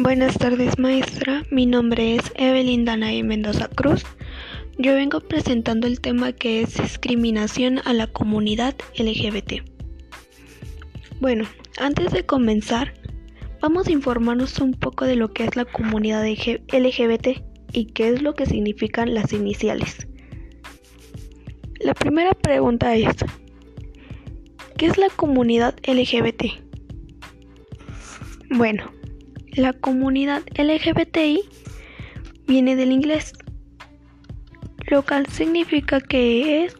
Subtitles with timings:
[0.00, 4.04] Buenas tardes maestra, mi nombre es Evelyn Danae Mendoza Cruz.
[4.78, 9.54] Yo vengo presentando el tema que es discriminación a la comunidad LGBT.
[11.18, 11.48] Bueno,
[11.80, 12.94] antes de comenzar,
[13.60, 18.22] vamos a informarnos un poco de lo que es la comunidad LGBT y qué es
[18.22, 20.06] lo que significan las iniciales.
[21.80, 23.16] La primera pregunta es,
[24.76, 26.44] ¿qué es la comunidad LGBT?
[28.50, 28.92] Bueno,
[29.58, 31.40] la comunidad LGBTI
[32.46, 33.32] viene del inglés,
[34.86, 36.76] lo cual significa que es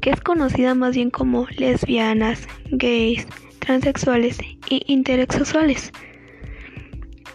[0.00, 3.26] que es conocida más bien como lesbianas, gays,
[3.58, 4.38] transexuales
[4.70, 5.92] y intersexuales.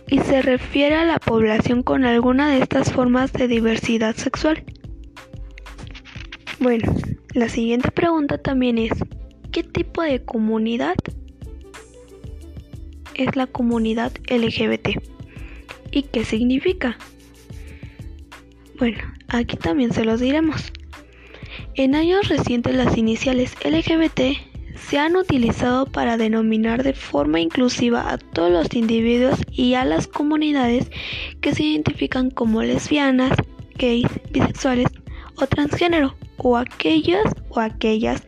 [0.07, 4.63] Y se refiere a la población con alguna de estas formas de diversidad sexual.
[6.59, 6.91] Bueno,
[7.33, 8.93] la siguiente pregunta también es,
[9.51, 10.95] ¿qué tipo de comunidad
[13.15, 14.89] es la comunidad LGBT.
[15.91, 16.97] ¿Y qué significa?
[18.77, 20.71] Bueno, aquí también se los diremos.
[21.75, 24.37] En años recientes las iniciales LGBT
[24.75, 30.07] se han utilizado para denominar de forma inclusiva a todos los individuos y a las
[30.07, 30.91] comunidades
[31.41, 33.37] que se identifican como lesbianas,
[33.77, 34.87] gays, bisexuales
[35.35, 38.23] o transgénero, o aquellos o aquellas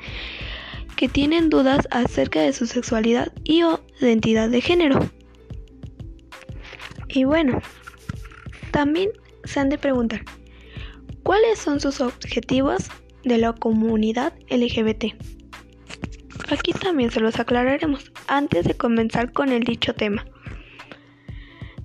[0.95, 5.09] que tienen dudas acerca de su sexualidad y o identidad de género.
[7.09, 7.61] Y bueno,
[8.71, 9.09] también
[9.43, 10.21] se han de preguntar,
[11.23, 12.89] ¿cuáles son sus objetivos
[13.23, 15.05] de la comunidad LGBT?
[16.49, 20.25] Aquí también se los aclararemos antes de comenzar con el dicho tema.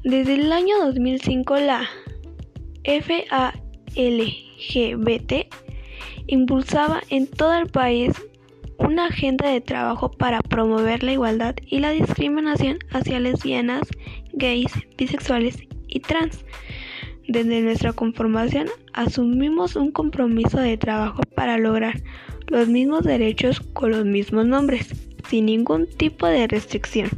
[0.04, 1.88] Desde el año 2005 la
[2.84, 3.52] FALGBT
[6.26, 8.12] impulsaba en todo el país
[8.82, 13.88] una agenda de trabajo para promover la igualdad y la discriminación hacia lesbianas,
[14.32, 16.44] gays, bisexuales y trans.
[17.28, 22.02] Desde nuestra conformación asumimos un compromiso de trabajo para lograr
[22.48, 24.88] los mismos derechos con los mismos nombres,
[25.28, 27.08] sin ningún tipo de restricción.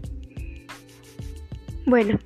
[1.86, 2.18] Bueno,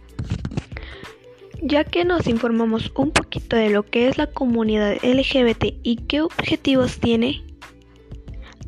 [1.63, 6.23] ya que nos informamos un poquito de lo que es la comunidad LGBT y qué
[6.23, 7.43] objetivos tiene,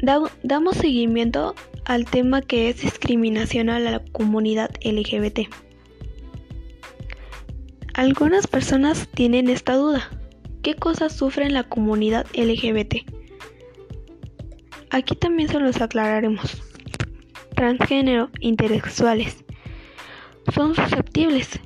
[0.03, 5.49] damos seguimiento al tema que es discriminación a la comunidad LGBT.
[7.95, 10.09] Algunas personas tienen esta duda.
[10.63, 12.97] ¿Qué cosas sufre la comunidad LGBT?
[14.91, 16.63] Aquí también se los aclararemos.
[17.55, 19.45] Transgénero, intersexuales,
[20.55, 21.61] son susceptibles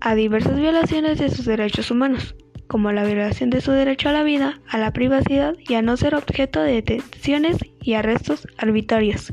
[0.00, 2.34] a diversas violaciones de sus derechos humanos
[2.70, 5.96] como la violación de su derecho a la vida, a la privacidad y a no
[5.96, 9.32] ser objeto de detenciones y arrestos arbitrarios.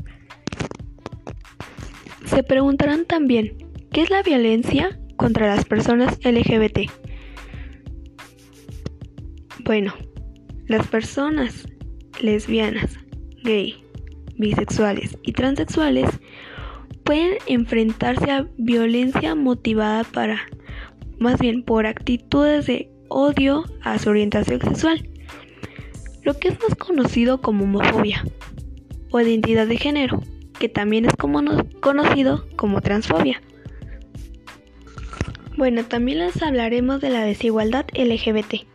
[2.26, 3.56] Se preguntarán también,
[3.92, 6.90] ¿qué es la violencia contra las personas LGBT?
[9.64, 9.94] Bueno,
[10.66, 11.68] las personas
[12.20, 12.98] lesbianas,
[13.44, 13.80] gay,
[14.36, 16.10] bisexuales y transexuales
[17.04, 20.40] pueden enfrentarse a violencia motivada para,
[21.20, 25.08] más bien por actitudes de odio a su orientación sexual,
[26.22, 28.24] lo que es más conocido como homofobia
[29.10, 30.22] o identidad de género,
[30.58, 31.42] que también es como
[31.80, 33.40] conocido como transfobia.
[35.56, 38.66] Bueno, también les hablaremos de la desigualdad LGBT.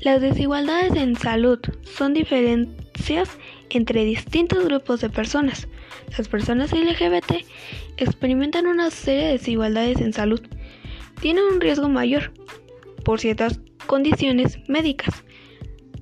[0.00, 3.28] Las desigualdades en salud son diferencias
[3.70, 5.66] entre distintos grupos de personas.
[6.16, 7.44] Las personas LGBT
[7.96, 10.40] experimentan una serie de desigualdades en salud.
[11.20, 12.32] Tienen un riesgo mayor
[13.08, 15.24] por ciertas condiciones médicas,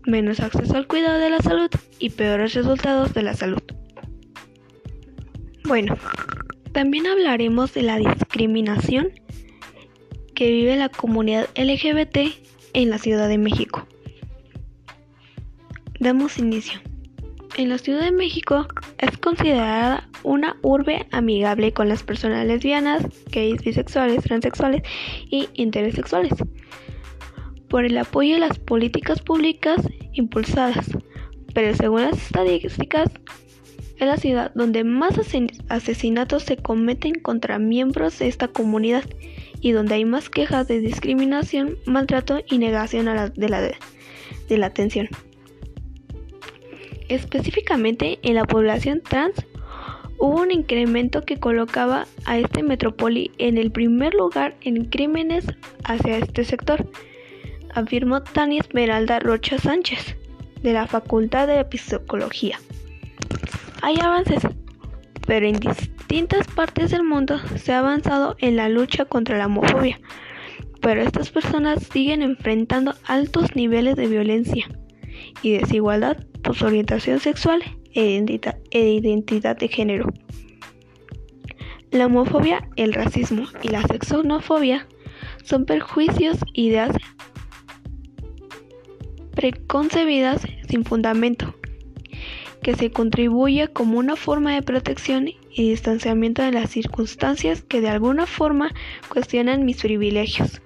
[0.06, 3.62] menos acceso al cuidado de la salud y peores resultados de la salud.
[5.62, 5.96] Bueno,
[6.72, 9.12] también hablaremos de la discriminación
[10.34, 12.34] que vive la comunidad LGBT
[12.72, 13.86] en la Ciudad de México.
[16.00, 16.80] Damos inicio.
[17.56, 18.66] En la Ciudad de México
[18.98, 24.82] es considerada una urbe amigable con las personas lesbianas, gays, bisexuales, transexuales
[25.30, 26.32] y intersexuales
[27.76, 29.76] por el apoyo de las políticas públicas
[30.14, 30.96] impulsadas,
[31.52, 33.10] pero según las estadísticas,
[33.98, 35.20] es la ciudad donde más
[35.68, 39.04] asesinatos se cometen contra miembros de esta comunidad
[39.60, 45.10] y donde hay más quejas de discriminación, maltrato y negación de, la, de la atención.
[47.10, 49.34] Específicamente en la población trans
[50.16, 55.44] hubo un incremento que colocaba a este metrópoli en el primer lugar en crímenes
[55.84, 56.90] hacia este sector
[57.76, 60.16] afirmó Tania Esmeralda Rocha Sánchez,
[60.62, 62.58] de la Facultad de Psicología.
[63.82, 64.42] Hay avances,
[65.26, 70.00] pero distintas partes del mundo se ha avanzado en la lucha contra la homofobia,
[70.80, 74.66] pero estas personas siguen enfrentando altos niveles de violencia
[75.42, 77.62] y desigualdad por su orientación sexual
[77.92, 78.24] e,
[78.70, 80.06] e identidad de género.
[81.90, 84.86] La homofobia, el racismo y la sexonofobia
[85.44, 86.90] son perjuicios, ideas
[89.36, 91.54] preconcebidas sin fundamento,
[92.62, 97.90] que se contribuye como una forma de protección y distanciamiento de las circunstancias que de
[97.90, 98.74] alguna forma
[99.08, 100.60] cuestionan mis privilegios.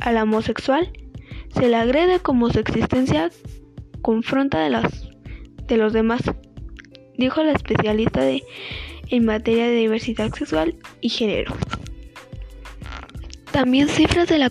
[0.00, 0.92] Al homosexual
[1.54, 3.30] se le agrede como su existencia
[4.02, 5.10] confronta de los,
[5.68, 6.22] de los demás,
[7.16, 8.22] dijo la especialista
[9.08, 11.54] en materia de diversidad sexual y género.
[13.52, 14.50] También cifras de la,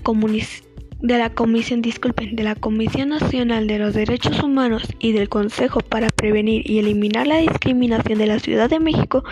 [1.01, 5.79] de la Comisión, disculpen, de la Comisión Nacional de los Derechos Humanos y del Consejo
[5.79, 9.23] para Prevenir y Eliminar la Discriminación de la Ciudad de México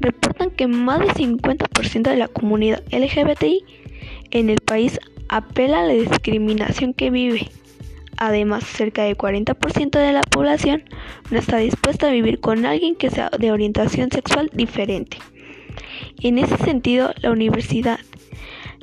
[0.00, 3.64] reportan que más del 50% de la comunidad LGBTI
[4.30, 4.98] en el país
[5.28, 7.48] apela a la discriminación que vive.
[8.18, 10.82] Además, cerca del 40% de la población
[11.30, 15.18] no está dispuesta a vivir con alguien que sea de orientación sexual diferente.
[16.22, 17.98] En ese sentido, la universidad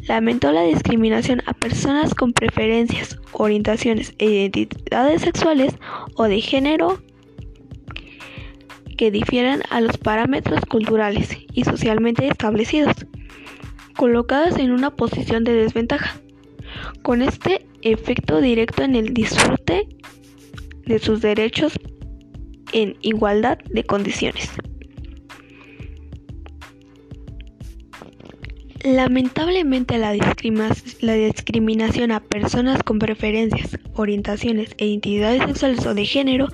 [0.07, 5.75] lamentó la discriminación a personas con preferencias, orientaciones e identidades sexuales
[6.15, 7.01] o de género
[8.97, 12.95] que difieran a los parámetros culturales y socialmente establecidos,
[13.95, 16.19] colocadas en una posición de desventaja,
[17.01, 19.87] con este efecto directo en el disfrute
[20.85, 21.73] de sus derechos
[22.71, 24.49] en igualdad de condiciones.
[28.83, 36.49] Lamentablemente la, discriminación a personas con preferencias, orientaciones e identidades sexuales o de género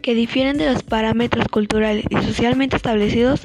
[0.00, 3.40] que difieren de los parámetros culturales y socialmente establecidos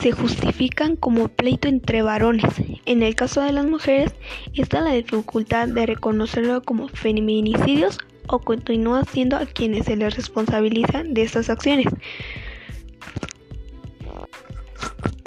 [0.00, 2.52] se justifican como pleito entre varones.
[2.84, 4.14] En el caso de las mujeres
[4.54, 11.04] está la dificultad de reconocerlo como feminicidios o continúa siendo a quienes se les responsabiliza
[11.04, 11.86] de estas acciones.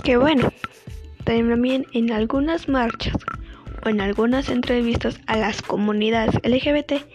[0.04, 0.52] Que bueno,
[1.24, 3.16] también en algunas marchas
[3.86, 7.06] o en algunas entrevistas a las comunidades LGBT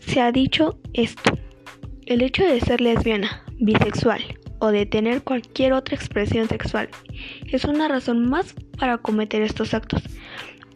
[0.00, 1.38] se ha dicho esto.
[2.06, 4.22] El hecho de ser lesbiana, bisexual
[4.58, 6.88] o de tener cualquier otra expresión sexual
[7.46, 10.02] es una razón más para cometer estos actos,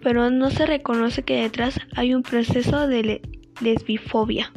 [0.02, 3.20] pero no se reconoce que detrás hay un proceso de
[3.60, 4.52] lesbifobia.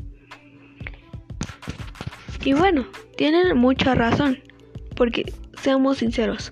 [2.45, 2.85] Y bueno,
[3.17, 4.39] tienen mucha razón,
[4.95, 6.51] porque Seamos sinceros,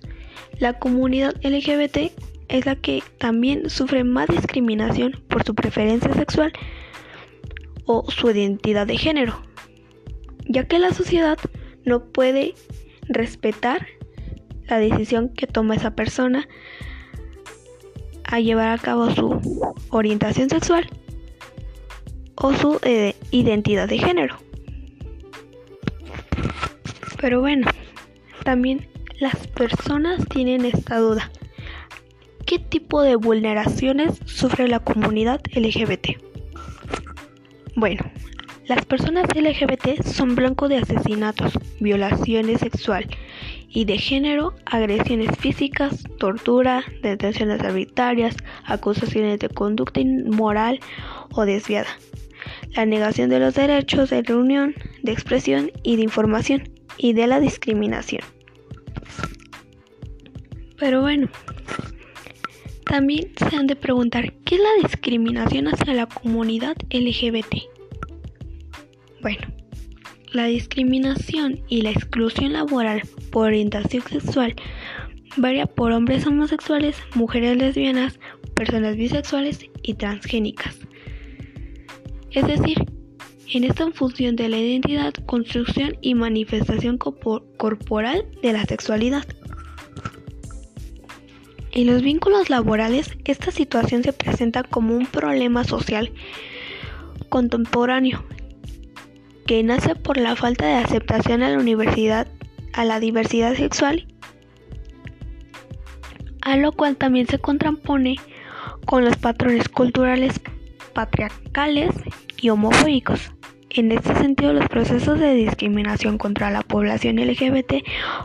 [0.59, 2.11] la comunidad LGBT
[2.49, 6.51] es la que también sufre más discriminación por su preferencia sexual
[7.85, 9.41] o su identidad de género,
[10.47, 11.37] ya que la sociedad
[11.85, 12.53] no puede
[13.07, 13.87] respetar
[14.67, 16.47] la decisión que toma esa persona
[18.25, 19.39] a llevar a cabo su
[19.89, 20.89] orientación sexual
[22.35, 24.37] o su eh, identidad de género.
[27.21, 27.67] Pero bueno,
[28.43, 28.87] también
[29.19, 31.31] las personas tienen esta duda.
[32.45, 36.17] ¿Qué tipo de vulneraciones sufre la comunidad LGBT?
[37.75, 38.03] Bueno,
[38.67, 43.07] las personas LGBT son blanco de asesinatos, violaciones sexual
[43.69, 50.79] y de género, agresiones físicas, tortura, detenciones arbitrarias, acusaciones de conducta inmoral
[51.31, 51.89] o desviada,
[52.75, 57.39] la negación de los derechos de reunión, de expresión y de información y de la
[57.39, 58.36] discriminación.
[60.77, 61.27] Pero bueno,
[62.85, 67.55] también se han de preguntar, ¿qué es la discriminación hacia la comunidad LGBT?
[69.21, 69.47] Bueno,
[70.31, 74.55] la discriminación y la exclusión laboral por orientación sexual
[75.35, 78.19] varía por hombres homosexuales, mujeres lesbianas,
[78.55, 80.77] personas bisexuales y transgénicas.
[82.31, 82.77] Es decir,
[83.53, 89.25] en esta función de la identidad, construcción y manifestación corporal de la sexualidad.
[91.77, 96.11] En los vínculos laborales, esta situación se presenta como un problema social
[97.29, 98.25] contemporáneo
[99.45, 102.25] que nace por la falta de aceptación a la
[102.73, 104.07] a la diversidad sexual,
[106.41, 108.15] a lo cual también se contrapone
[108.87, 110.41] con los patrones culturales
[110.95, 111.93] patriarcales
[112.41, 113.33] y homofóbicos.
[113.69, 117.83] En este sentido, los procesos de discriminación contra la población LGBT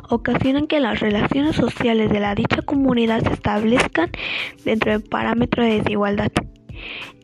[0.09, 4.11] ocasionan que las relaciones sociales de la dicha comunidad se establezcan
[4.65, 6.31] dentro del parámetro de desigualdad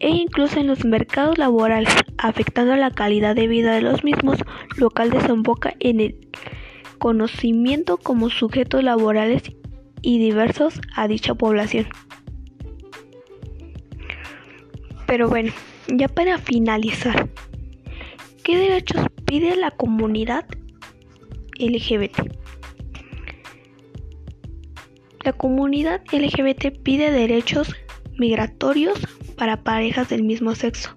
[0.00, 4.38] e incluso en los mercados laborales, afectando la calidad de vida de los mismos,
[4.76, 6.28] lo cual desemboca en el
[6.98, 9.42] conocimiento como sujetos laborales
[10.02, 11.86] y diversos a dicha población.
[15.06, 15.52] Pero bueno,
[15.88, 17.28] ya para finalizar,
[18.48, 20.46] ¿qué derechos pide la comunidad
[21.58, 22.32] LGBT?
[25.22, 27.76] La comunidad LGBT pide derechos
[28.16, 28.98] migratorios
[29.36, 30.96] para parejas del mismo sexo,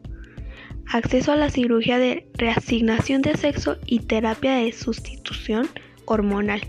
[0.94, 5.68] acceso a la cirugía de reasignación de sexo y terapia de sustitución
[6.06, 6.62] hormonal,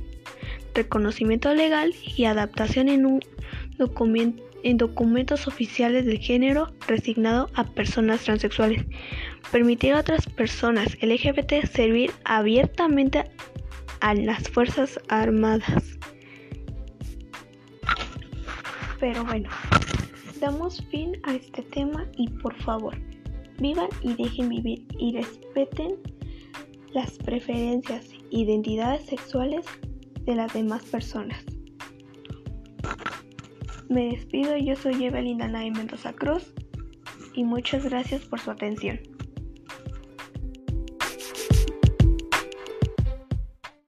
[0.74, 3.20] reconocimiento legal y adaptación en, un
[4.62, 8.84] en documentos oficiales del género resignado a personas transexuales,
[9.50, 13.24] permitir a otras personas LGBT servir abiertamente
[14.00, 15.98] a las Fuerzas Armadas.
[18.98, 19.48] Pero bueno,
[20.40, 22.96] damos fin a este tema y por favor,
[23.58, 25.96] vivan y dejen vivir y respeten
[26.92, 29.66] las preferencias, identidades sexuales
[30.24, 31.44] de las demás personas.
[33.92, 36.54] Me despido, yo soy Evelyn Danae Mendoza Cruz
[37.34, 38.98] y muchas gracias por su atención.